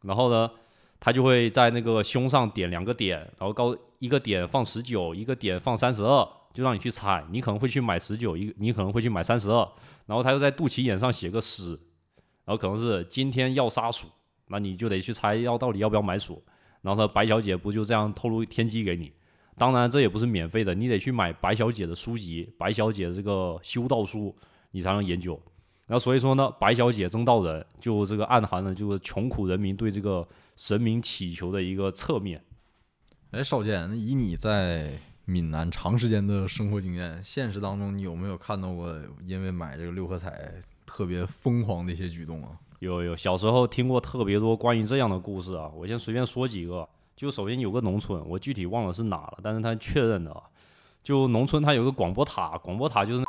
[0.00, 0.50] 然后呢，
[0.98, 7.22] 他就会在那个胸上点两个点，然后高一个点放十九，一个点放三十二，就让你去猜。
[7.30, 9.68] 你可能会去买十九，一你可能会去买三十二。
[10.06, 11.72] 然后他又在肚脐眼上写个十，
[12.46, 14.06] 然后可能是今天要杀鼠，
[14.46, 16.42] 那你就得去猜要到底要不要买鼠。
[16.88, 19.12] 然后他，白小姐不就这样透露天机给你？
[19.58, 24.34] 当然，这也不是免费的，你得去买白小姐的书籍，白小姐这个修道书，
[24.70, 25.38] 你才能研究。
[25.86, 32.42] 然后所以说呢，白小姐争道人就这个暗含了就是穷苦人民对这个神明祈求的一个侧面。
[33.32, 34.92] 哎，少剑，那以你在
[35.26, 40.54] 闽南长时间的生活经验，现实当中你有没有看到过因为买这个六合彩
[40.86, 42.58] 特别疯狂的一些举动啊？
[42.80, 45.70] 有有，小时候听过特别多关于这样的故事啊。
[45.74, 46.88] 我先随便说几个。
[47.16, 50.40] 就首先有个农村，我具体忘了是哪了，但是他确认的啊。
[51.02, 53.24] 就农村它有个广播塔，广播塔就是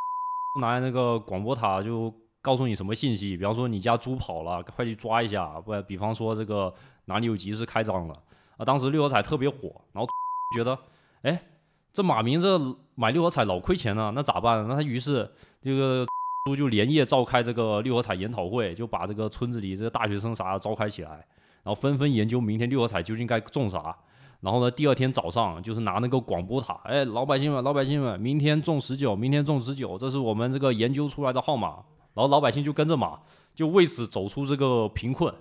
[0.62, 5.59] 拿那个广播塔就告诉你什么信息，比方说你家猪跑了，快去抓一下。
[5.59, 6.71] 不，比方说这个
[7.05, 8.13] 哪里有集市开张了
[8.57, 8.63] 啊。
[8.63, 10.07] 当时六合彩特别火，然后
[10.55, 10.77] 觉得，
[11.23, 11.41] 哎，
[11.91, 12.59] 这马明这
[12.93, 14.67] 买六合彩老亏钱了，那咋办？
[14.67, 15.31] 那他于是
[15.63, 16.05] 这个。
[16.56, 21.12] 就连夜召开这个六合彩研讨会，就把这个村子里这个大学生啥的召开起来，
[21.63, 23.95] 然后纷纷研究明天六合彩究竟该中啥。
[24.41, 31.84] 然后呢，第二天早上就是拿那个广播塔，哎，老百姓们，老百姓们，明天中十九，明天中十九，这是我们这个研究出来的号码。
[32.13, 33.19] 然后老百姓就跟着码，
[33.54, 35.34] 就为此走出这个贫困。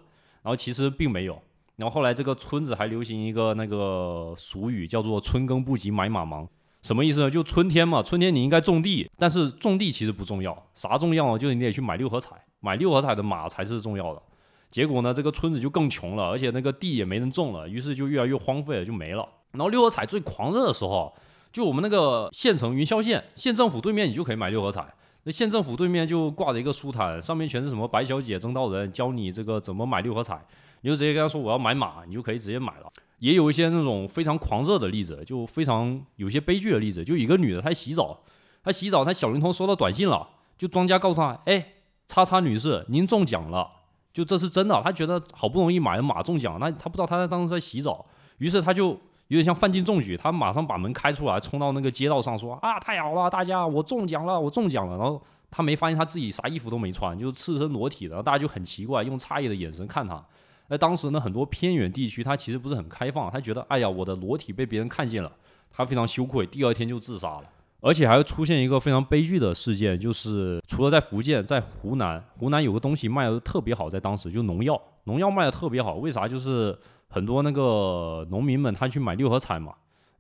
[0.42, 1.40] 然后其实并没有。
[1.76, 6.48] 然后后来这个村子还流行一个那个俗语，叫做“春耕不及买马忙”。
[6.82, 7.30] 什么意思呢？
[7.30, 11.38] 就春天嘛，春天你应该种地，但是种地其实不重要，啥重要呢？
[11.38, 14.22] 就是你得去买六合彩，买六合彩的马才是重要的。
[14.68, 19.26] 结果呢，这个村子就更穷了，而且那个地也没人种了，于是就越来越荒废了，就没了。
[19.52, 21.12] 然后六合彩最狂热的时候，
[21.50, 24.86] 就我们那个县城云霄县县政府对面，你就可以买六合彩。
[25.24, 30.40] 那县政府对面就挂着一个书摊，上面全是什么白小姐、曾道人教你这个怎么买六合彩，
[30.82, 32.92] 你就直接跟他说我要买马，你就可以直接买了。
[33.18, 37.04] 也有一些那种非常狂热的例子，就非常有些悲剧的例子。
[37.04, 38.18] 就一个女的，她洗澡，
[38.62, 40.26] 她洗澡，她小灵通收到短信了，
[40.56, 41.66] 就庄家告诉她，哎，
[42.06, 43.68] 叉叉女士，您中奖了，
[44.12, 44.80] 就这是真的。
[44.84, 48.06] 她觉得好不容易买了马中奖，那她不知道她在当时在洗澡，
[48.38, 48.90] 于是她就
[49.26, 54.96] 有点像犯禁中举，她马上把门开出来，冲到那个街道上说，啊，太好了，大家，我中奖了，我中奖了。
[54.96, 60.24] 然后她没发现她自己啥衣服都没穿，就赤身裸体的，然后大家就很奇怪，用诧异的眼神看她。
[60.68, 65.32] 那当时呢，很多偏远地区，他其实不是很开放，他觉得，哎呀，我的裸体被别人看见了，
[65.70, 67.44] 他非常羞愧，第二天就自杀了。
[67.80, 76.26] 而且还会出现一个非常悲剧的事件，就是除了在福建，在湖南，湖南有个东西卖的特别好，在当时就农药，农药卖的特别好，为啥？
[76.26, 76.76] 就是
[77.08, 79.72] 很多那个农民们他去买六合彩嘛，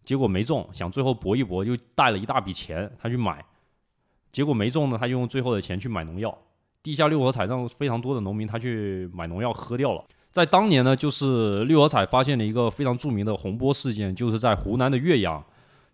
[0.04, 3.44] 结果没中，想最后搏一搏，就带了一大笔钱他去买，
[4.30, 6.38] 结果没中呢，他就用最后的钱去买农药，
[6.80, 10.04] 地下六合彩让非常多的农民他去买农药喝掉了。
[10.38, 15.44] 在当年呢，就是六合彩发现了一个非常著名的洪波事件，就是在湖南的岳阳，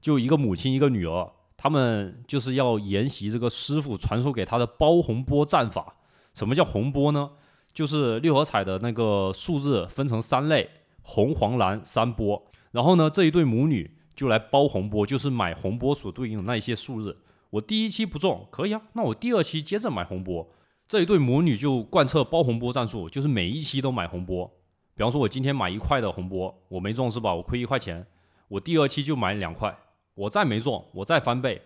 [0.03, 5.95] 就一个母亲一个女儿，他们就是要沿袭这个师傅传授给他的包红波战法。
[6.35, 7.31] 什么叫红波呢？
[7.73, 10.69] 就是六合彩的那个数字分成三类，
[11.01, 12.45] 红、黄、蓝三波。
[12.73, 17.17] 然后呢，这一对母女就来包红波，就是买红波所对应的那一些数字。
[17.49, 20.47] 我第一期不中，可以啊，那我第二期接着买红波。
[20.87, 24.51] 这一对母女就贯彻包红波战术，就是每一期都买红波。
[24.95, 27.35] 比方说，我今天买一块的红波，我没中是吧？
[27.35, 28.07] 我亏一块钱，
[28.49, 29.77] 我第二期就买两块，
[30.15, 31.61] 我再没中，我再翻倍，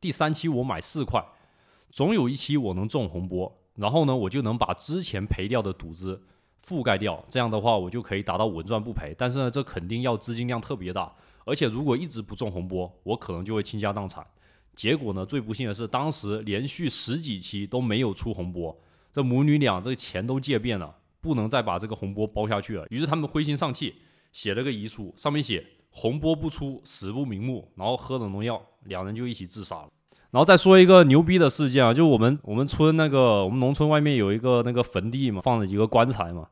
[0.00, 1.24] 第三期我买四块，
[1.88, 6.20] 总有一期我能中红波，然后呢，我就能把之前赔掉的赌资
[6.66, 7.24] 覆盖掉。
[7.30, 9.14] 这样的话，我就可以达到稳赚不赔。
[9.16, 11.10] 但是呢，这肯定要资金量特别大，
[11.46, 14.26] 而且如果一直不中红波，我可能就会倾家荡产。
[14.74, 15.24] 结果呢？
[15.24, 18.76] 最不幸的是，当时连续十几期都没有出红波，
[19.12, 22.86] 这母女俩这钱都借遍了，不能再把这个洪波包下去了。
[22.90, 23.94] 于是他们灰心丧气，
[24.32, 29.88] 写了个遗书，上面写“洪波不出，死不瞑目”，然后喝了农药，两人就一起自杀了。
[30.30, 36.48] 然后再说一个牛逼的事件啊，就我们我们村那个我们农村外面有一个那个坟地嘛，放了几个棺材嘛，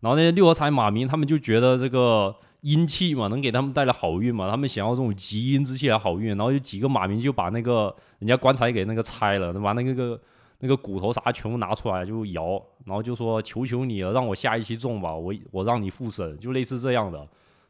[0.00, 2.34] 然后那些六合彩马民他们就觉得这个
[2.66, 10.20] 阴气嘛，能给他们带来好运嘛，他们想要这种极阴之气来好运，然后有几个马民就把那个人家棺材给那个拆了，把那个个
[10.58, 17.18] 那个骨头啥全部拿出来就摇，然后就说求求你了，让我下一期中吧，我我让你复生，就类似这样的，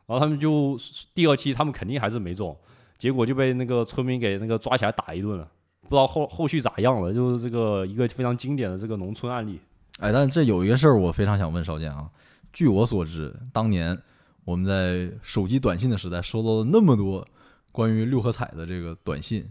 [0.06, 0.78] 然后他们就
[1.14, 2.56] 第二期他们肯定还是没中，
[2.96, 5.46] 结果就被那个村民给那个抓起来打一顿了。
[5.82, 9.61] 不知道后后续咋样了，就是这个一个非常经典的这个农村案例。
[10.00, 12.09] 哎，但这有一个事儿我非常想问少剑啊。
[12.52, 13.96] 据我所知，当年
[14.46, 17.26] 我们在手机短信的时代收到了那么多
[17.72, 19.50] 关于六合彩的这个短信，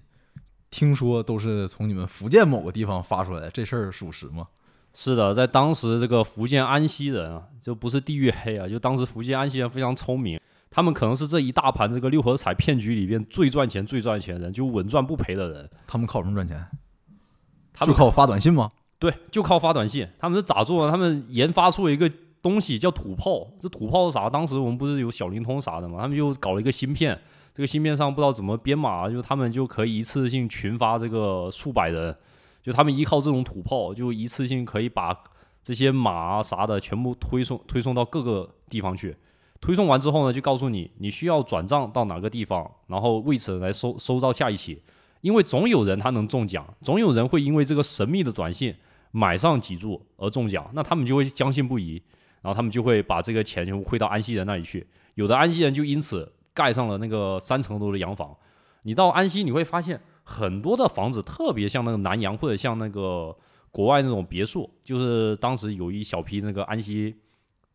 [0.69, 4.47] 听说都是从你们福建某个地方发出来的，这事儿属实吗？
[4.93, 10.39] 是的，在当时这个福建安溪人啊，就不是地域黑啊，就当时福建安溪人非常聪明。
[10.71, 15.69] 他们可能是这一大盘这个六合彩骗局里边最赚钱、最赚钱的人，就稳赚不赔的人。
[15.85, 16.65] 他们靠什么赚钱？
[17.73, 18.71] 他们就靠发短信吗？
[18.97, 20.07] 对，就靠发短信。
[20.17, 20.91] 他们是咋做的？
[20.91, 22.09] 他们研发出了一个
[22.45, 23.47] 东西叫土炮。
[23.59, 24.29] 这土炮是啥？
[24.29, 25.97] 当时我们不是有小灵通啥的吗？
[25.99, 27.19] 他们就搞了一个芯片，
[27.55, 32.15] 这个芯片上不知道怎么编码，就他们就可以一次性群发这个数百人。
[32.61, 35.15] 就他们依靠这种土炮，就一次性可以把
[35.63, 39.17] 这些码啊啥的全部推送推送到各个地方去。
[39.59, 44.79] 推送完之后呢，就告诉你你需要转账到哪个地方，然后为此来收收到下一期，
[45.21, 48.75] 因为总有人他能中奖，总有人会因为这个神秘的短信
[49.09, 51.99] 买上几注而中奖，那他们就会将信不疑，
[52.45, 58.37] 然后他们就会把这个钱全部汇到安溪人那里去，有的安溪人就因此盖上了那个三层楼的洋房。
[58.83, 63.35] 你到安溪你会发现很多的房子特别像那个南洋或者像那个
[63.71, 67.15] 国外那种别墅，就是当时有一小批那个安溪。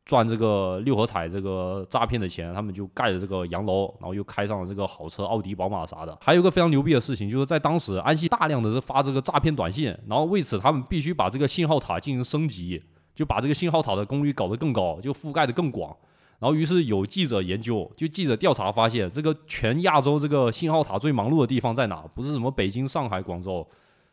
[0.07, 6.19] 赚这个六合彩这个诈骗的钱，他们就盖了这个洋楼，然后又开上了这个好车，奥迪、宝马啥的。
[6.21, 12.83] 还有一个非常牛逼的事情，就是在当时安溪大量的是发这个诈骗短信，然后为此他们必须把这个信号塔进行升级，
[13.21, 15.95] 就把这个信号塔的功率搞得更高，就覆盖的更广。
[16.39, 21.97] 然后于是有记者研究，就记者调查发现，这个全亚洲这个信号塔最忙碌的地方在哪？
[22.15, 23.69] 不是什么北京、上海、广州，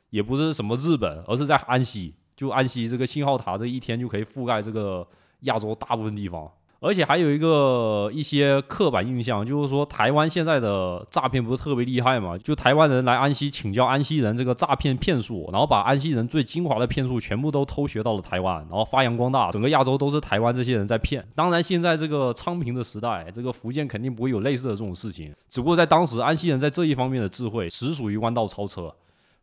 [0.10, 2.14] 也不是什么日本，而是在安溪。
[2.36, 5.08] 就安溪这个信号塔这一天就可以覆盖这个。
[5.42, 12.38] 亚洲大部分地方，而且还有一个一些刻板印象，就是说台湾现在的诈骗不是特别厉害嘛？
[12.38, 21.28] 就台湾人来安溪请教安溪人这个诈骗骗术，然后把安溪人最精华的骗术全部都偷学到了台湾，然后发扬光大，整个亚洲都是台湾这些人在骗。
[21.34, 25.34] 当然，现在这个昌平的时代，这个福建肯定不会有类似的这种事情。
[25.50, 28.94] 只不过在当时，安溪人在这一方面的智慧实属于弯道超车，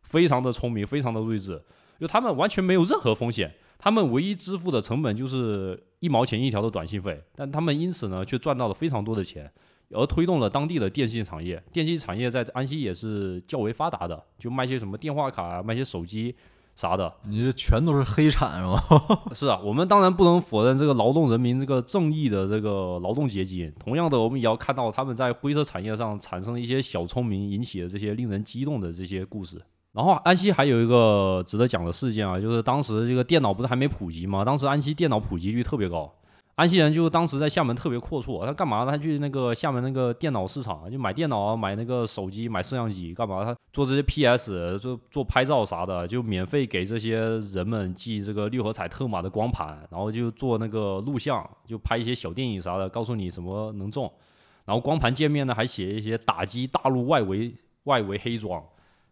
[0.03, 1.61] 非常的聪明，非常的睿智，
[1.99, 3.53] 就他们完全没有任何风险。
[3.77, 9.51] 他们唯一支付的成本就是一毛钱一条的短信费，但他们因此呢却赚到了非常多的钱，
[9.91, 11.61] 而推动了当地的电信产业。
[11.71, 16.35] 电信产业在安溪也是较为发达的，就卖些什么电话卡、卖些手机
[16.73, 17.13] 啥的。
[17.27, 18.81] 你这全都是黑产是吗？
[19.33, 23.71] 是啊，我们当然不能否认这个劳动人民这个正义的这个劳动阶级。
[23.79, 29.61] 同样的，我们也要看到他们在灰色产业上产生一些小聪明，引起的这些令人激动的这些故事。
[29.95, 34.43] 然后安溪还有一个值得讲的事件啊，就是当时这个电脑不是还没普及吗？
[34.43, 36.13] 当时安溪电脑普及率特别高，
[36.55, 38.85] 安溪人就当时在厦门特别阔绰，他干嘛？
[38.85, 43.45] 他去那个厦门那个电脑市场就买电脑，买那个手机，买摄像机，干嘛？
[43.45, 47.21] 他做这些 PS，做做拍照啥的，就免费给这些
[47.53, 54.11] 人们寄这个六合彩特码的光盘，然后就做那个录像，就拍一些小电影啥的，告诉你什么能中。
[54.65, 57.55] 然后光盘界面呢还写一些打击大陆外围
[57.85, 58.61] 外围黑庄。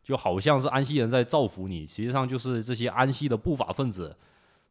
[0.03, 4.13] 就好像是安溪人在造福你，实际上就是这些安溪的不法分子，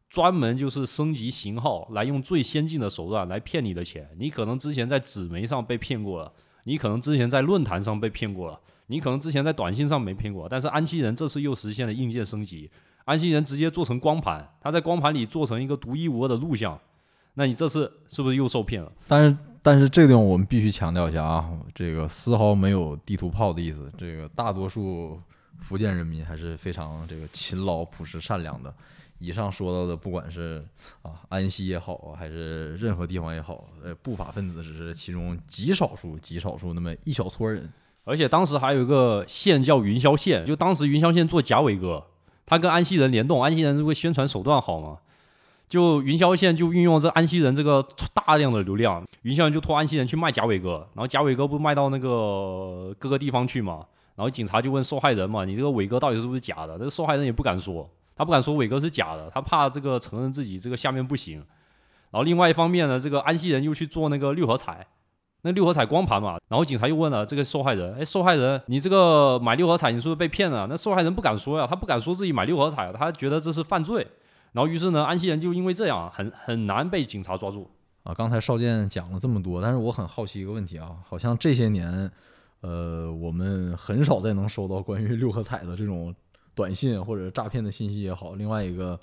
[0.09, 4.07] 专门就是升级型号，来用最先进的手段来骗你的钱。
[4.19, 6.31] 你可能之前在纸媒上被骗过了，
[6.65, 12.69] 你可能之前在论坛上被骗过了，你可能之前在短信上没骗过，但是安溪人这次又实现了硬件升级，
[13.05, 16.79] 安溪人直接做成光盘，他在光盘里做成一个独一无二的录像，
[17.33, 18.91] 那你这次是不是又受骗了？
[19.07, 19.37] 但是。
[19.63, 23.89] 但是这个地方我们必须强调一下啊，这个丝毫没有地图炮的意思。
[23.97, 25.17] 这个大多数
[25.57, 28.71] 福建人民还是非常这个勤劳、朴实、善良的。
[29.19, 30.61] 以上说到的，不管是
[31.01, 37.71] 啊安溪也好，还是任何地方也好，呃，不法分子只是其中极少数、极少数那么一小撮人。
[38.03, 42.05] 而且当时还有一个县叫云霄县，就当时云霄县做假伟哥，
[42.45, 44.97] 他跟安溪人联动，安溪人这个宣传手段好吗？
[45.73, 53.83] 就云霄县就运用这安溪人这个 大量的流量，云霄人就托安溪人去卖假伟哥，然后假伟哥不卖到那个各个地方去嘛，
[54.15, 56.77] 然后警察就问受害人嘛，你这个伟哥到底是不是假的？
[56.79, 61.37] 那受害人也不敢说，他不敢说伟哥是假的，他怕这个承认自己这个下面不行，
[62.11, 64.85] 然后另外一方面呢，这个安溪人又去做那个六合彩，
[65.41, 70.67] 那六合彩光盘嘛，然后警察又问了这个受害人，哎，受害人，你这个买六合彩，你是不是被骗了？
[70.69, 74.05] 那受害人不敢说呀，他不敢说自己买六合彩，他觉得这是犯罪。
[74.53, 77.69] 然后于是呢，安溪人就因为这样很很难被警察抓住。
[78.03, 82.11] 啊，刚才邵健讲了这么多，但是我很好奇一个问题啊，好像这些年，
[82.61, 86.13] 呃，我们很少再能收到关于六合彩的这种
[86.53, 88.99] 短信或者诈骗的信息也好，另外一个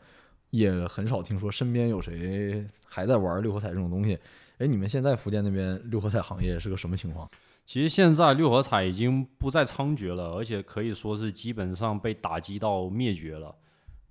[0.51, 4.19] 也很少听说身边有谁还在玩六合彩这种东西。
[4.59, 7.27] 哎，你们现在福建那边六合彩行业是个什么情况？
[7.65, 13.55] 其实现在六合彩已经不再猖獗了，而且可以说是基本上被打击到灭绝了。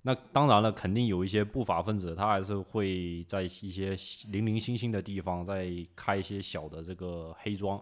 [0.02, 3.94] 那当然了，肯定有一些不法分子，他还是会在一些
[4.28, 7.78] 零零星星的地方再开一些小的这个黑庄，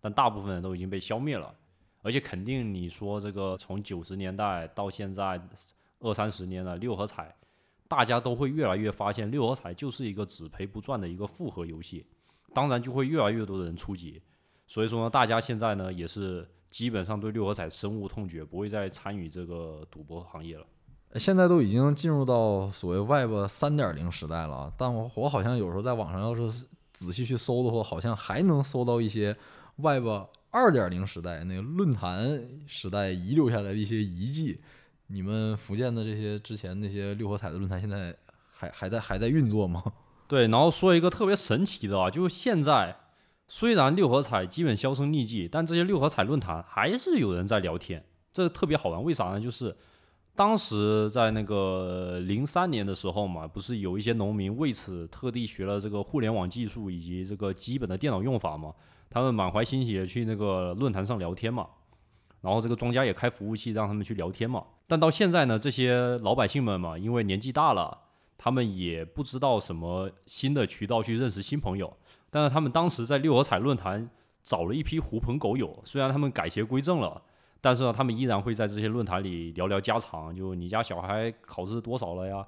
[0.00, 1.54] 但大部分人都已经被消灭了。
[2.02, 5.40] 而且肯定你说这个从九十年代到现在
[6.00, 7.34] 二三十年了，六合彩，
[7.88, 12.04] 大家都会越来越发现六合彩就是一个只赔不赚的一个复合游戏，
[12.52, 14.20] 当然就会越来越多的人出击。
[14.66, 20.66] 所以说呢，大家现在呢也是基本上对六合彩深恶痛绝，不会再参与这个赌博行业了。
[21.18, 29.36] 现在都已经进入到所谓 Web 三点零时代了，但我我好像有时候在网上要是仔细去搜的话，好像还能搜到一些
[29.76, 30.06] Web
[30.50, 34.60] 二点零时代那个论坛时代遗留下来的一些遗迹。
[35.08, 38.16] 你们福建的这些之前那些六合彩的论坛，现在
[38.50, 39.82] 还还在还在运作吗？
[40.26, 42.96] 对，然后说一个特别神奇的啊，就是现在
[43.48, 48.02] 虽然六合彩基本销声匿迹，但这些六合彩论坛还是有人在聊天，
[48.32, 49.04] 这特别好玩。
[49.04, 49.38] 为啥呢？
[49.38, 49.76] 就是
[50.34, 58.72] 当时在那个零三年的时候嘛，不是有一些农民为此特地学了这个互联网技术以及这个基本的电脑用法嘛？
[59.10, 61.66] 他们满怀欣喜的去那个论坛上聊天嘛，
[62.40, 64.64] 然后这个庄家也开服务器让他们去聊天嘛。
[64.86, 67.98] 但到现在呢，这些老百姓们嘛，因为年纪大了，
[68.38, 71.94] 他们也不知道什么新的渠道去认识新朋友。
[72.30, 74.08] 但是他们当时在六合彩论坛
[74.42, 77.20] 找了一批狐朋狗友，虽然他们改邪归正了。
[77.62, 82.46] 但是呢，他们依然会在这些论坛里聊聊家常，就你家小孩考试多少了呀？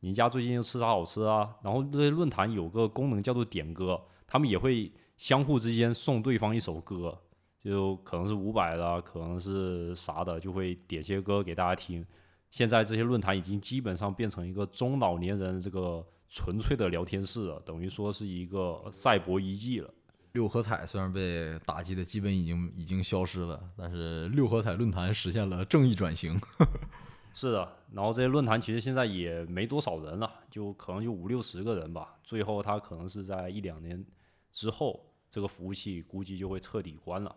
[0.00, 1.48] 你家最近又吃啥好吃啊？
[1.62, 7.16] 然后这些论坛有个功能叫做点歌，他们也会相互之间送对方一首歌，
[7.60, 12.04] 就可能是伍佰的，可能是啥的，就会点些歌给大家听。
[12.50, 19.88] 现在这些论坛已经基本上变成一个中老年人这个纯粹的聊天室了，等于说是一个赛博遗迹了。
[20.36, 26.38] 六合彩虽然被打击的基本已经已经消失了，但是六合彩论坛实现了正义转型。
[27.32, 32.16] 是的，然后这些论坛其实现在也没多少人了，就可能就五六十个人吧。
[32.22, 34.04] 最后他可能是在一两年
[34.50, 37.34] 之后，这个服务器估计就会彻底关了，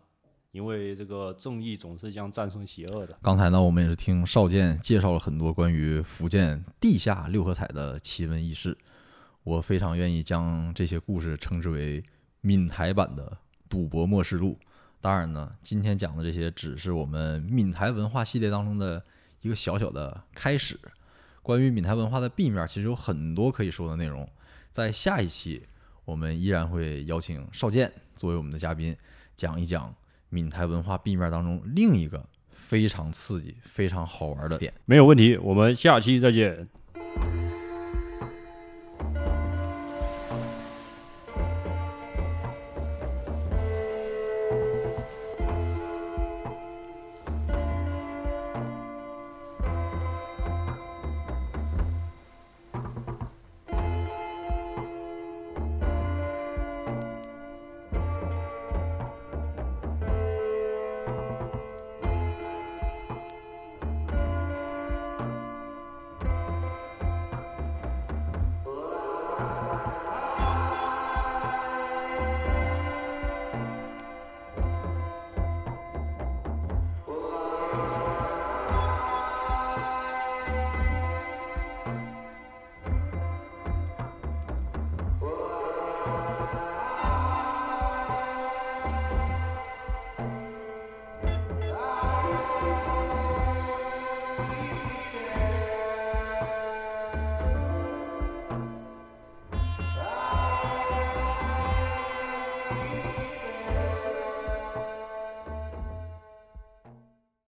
[0.52, 3.18] 因为这个正义总是将战胜邪恶的。
[3.22, 8.78] 刚才呢，我们也是听少剑介绍了很多关于福建地下六合彩的奇闻异事，
[9.43, 12.04] 我非常愿意将这些故事称之为。
[12.42, 13.26] 闽台版的
[13.70, 14.58] 《赌博默示录》，
[15.02, 19.04] 当然呢，今天讲的这些只是我们闽台文化系列当中的
[19.42, 20.80] 一个小小的开始。
[21.42, 24.30] 关于闽台文化的 B 面，其实有很多可以说的内容。
[24.72, 25.64] 在下一期，
[26.06, 28.96] 我们依然会邀请邵剑作为我们的嘉宾，
[29.36, 29.94] 讲一讲
[30.30, 34.74] 闽台文化 B 面当中另一个非常刺激、非常好玩的点。
[34.86, 36.68] 没有问题，我们下期再见。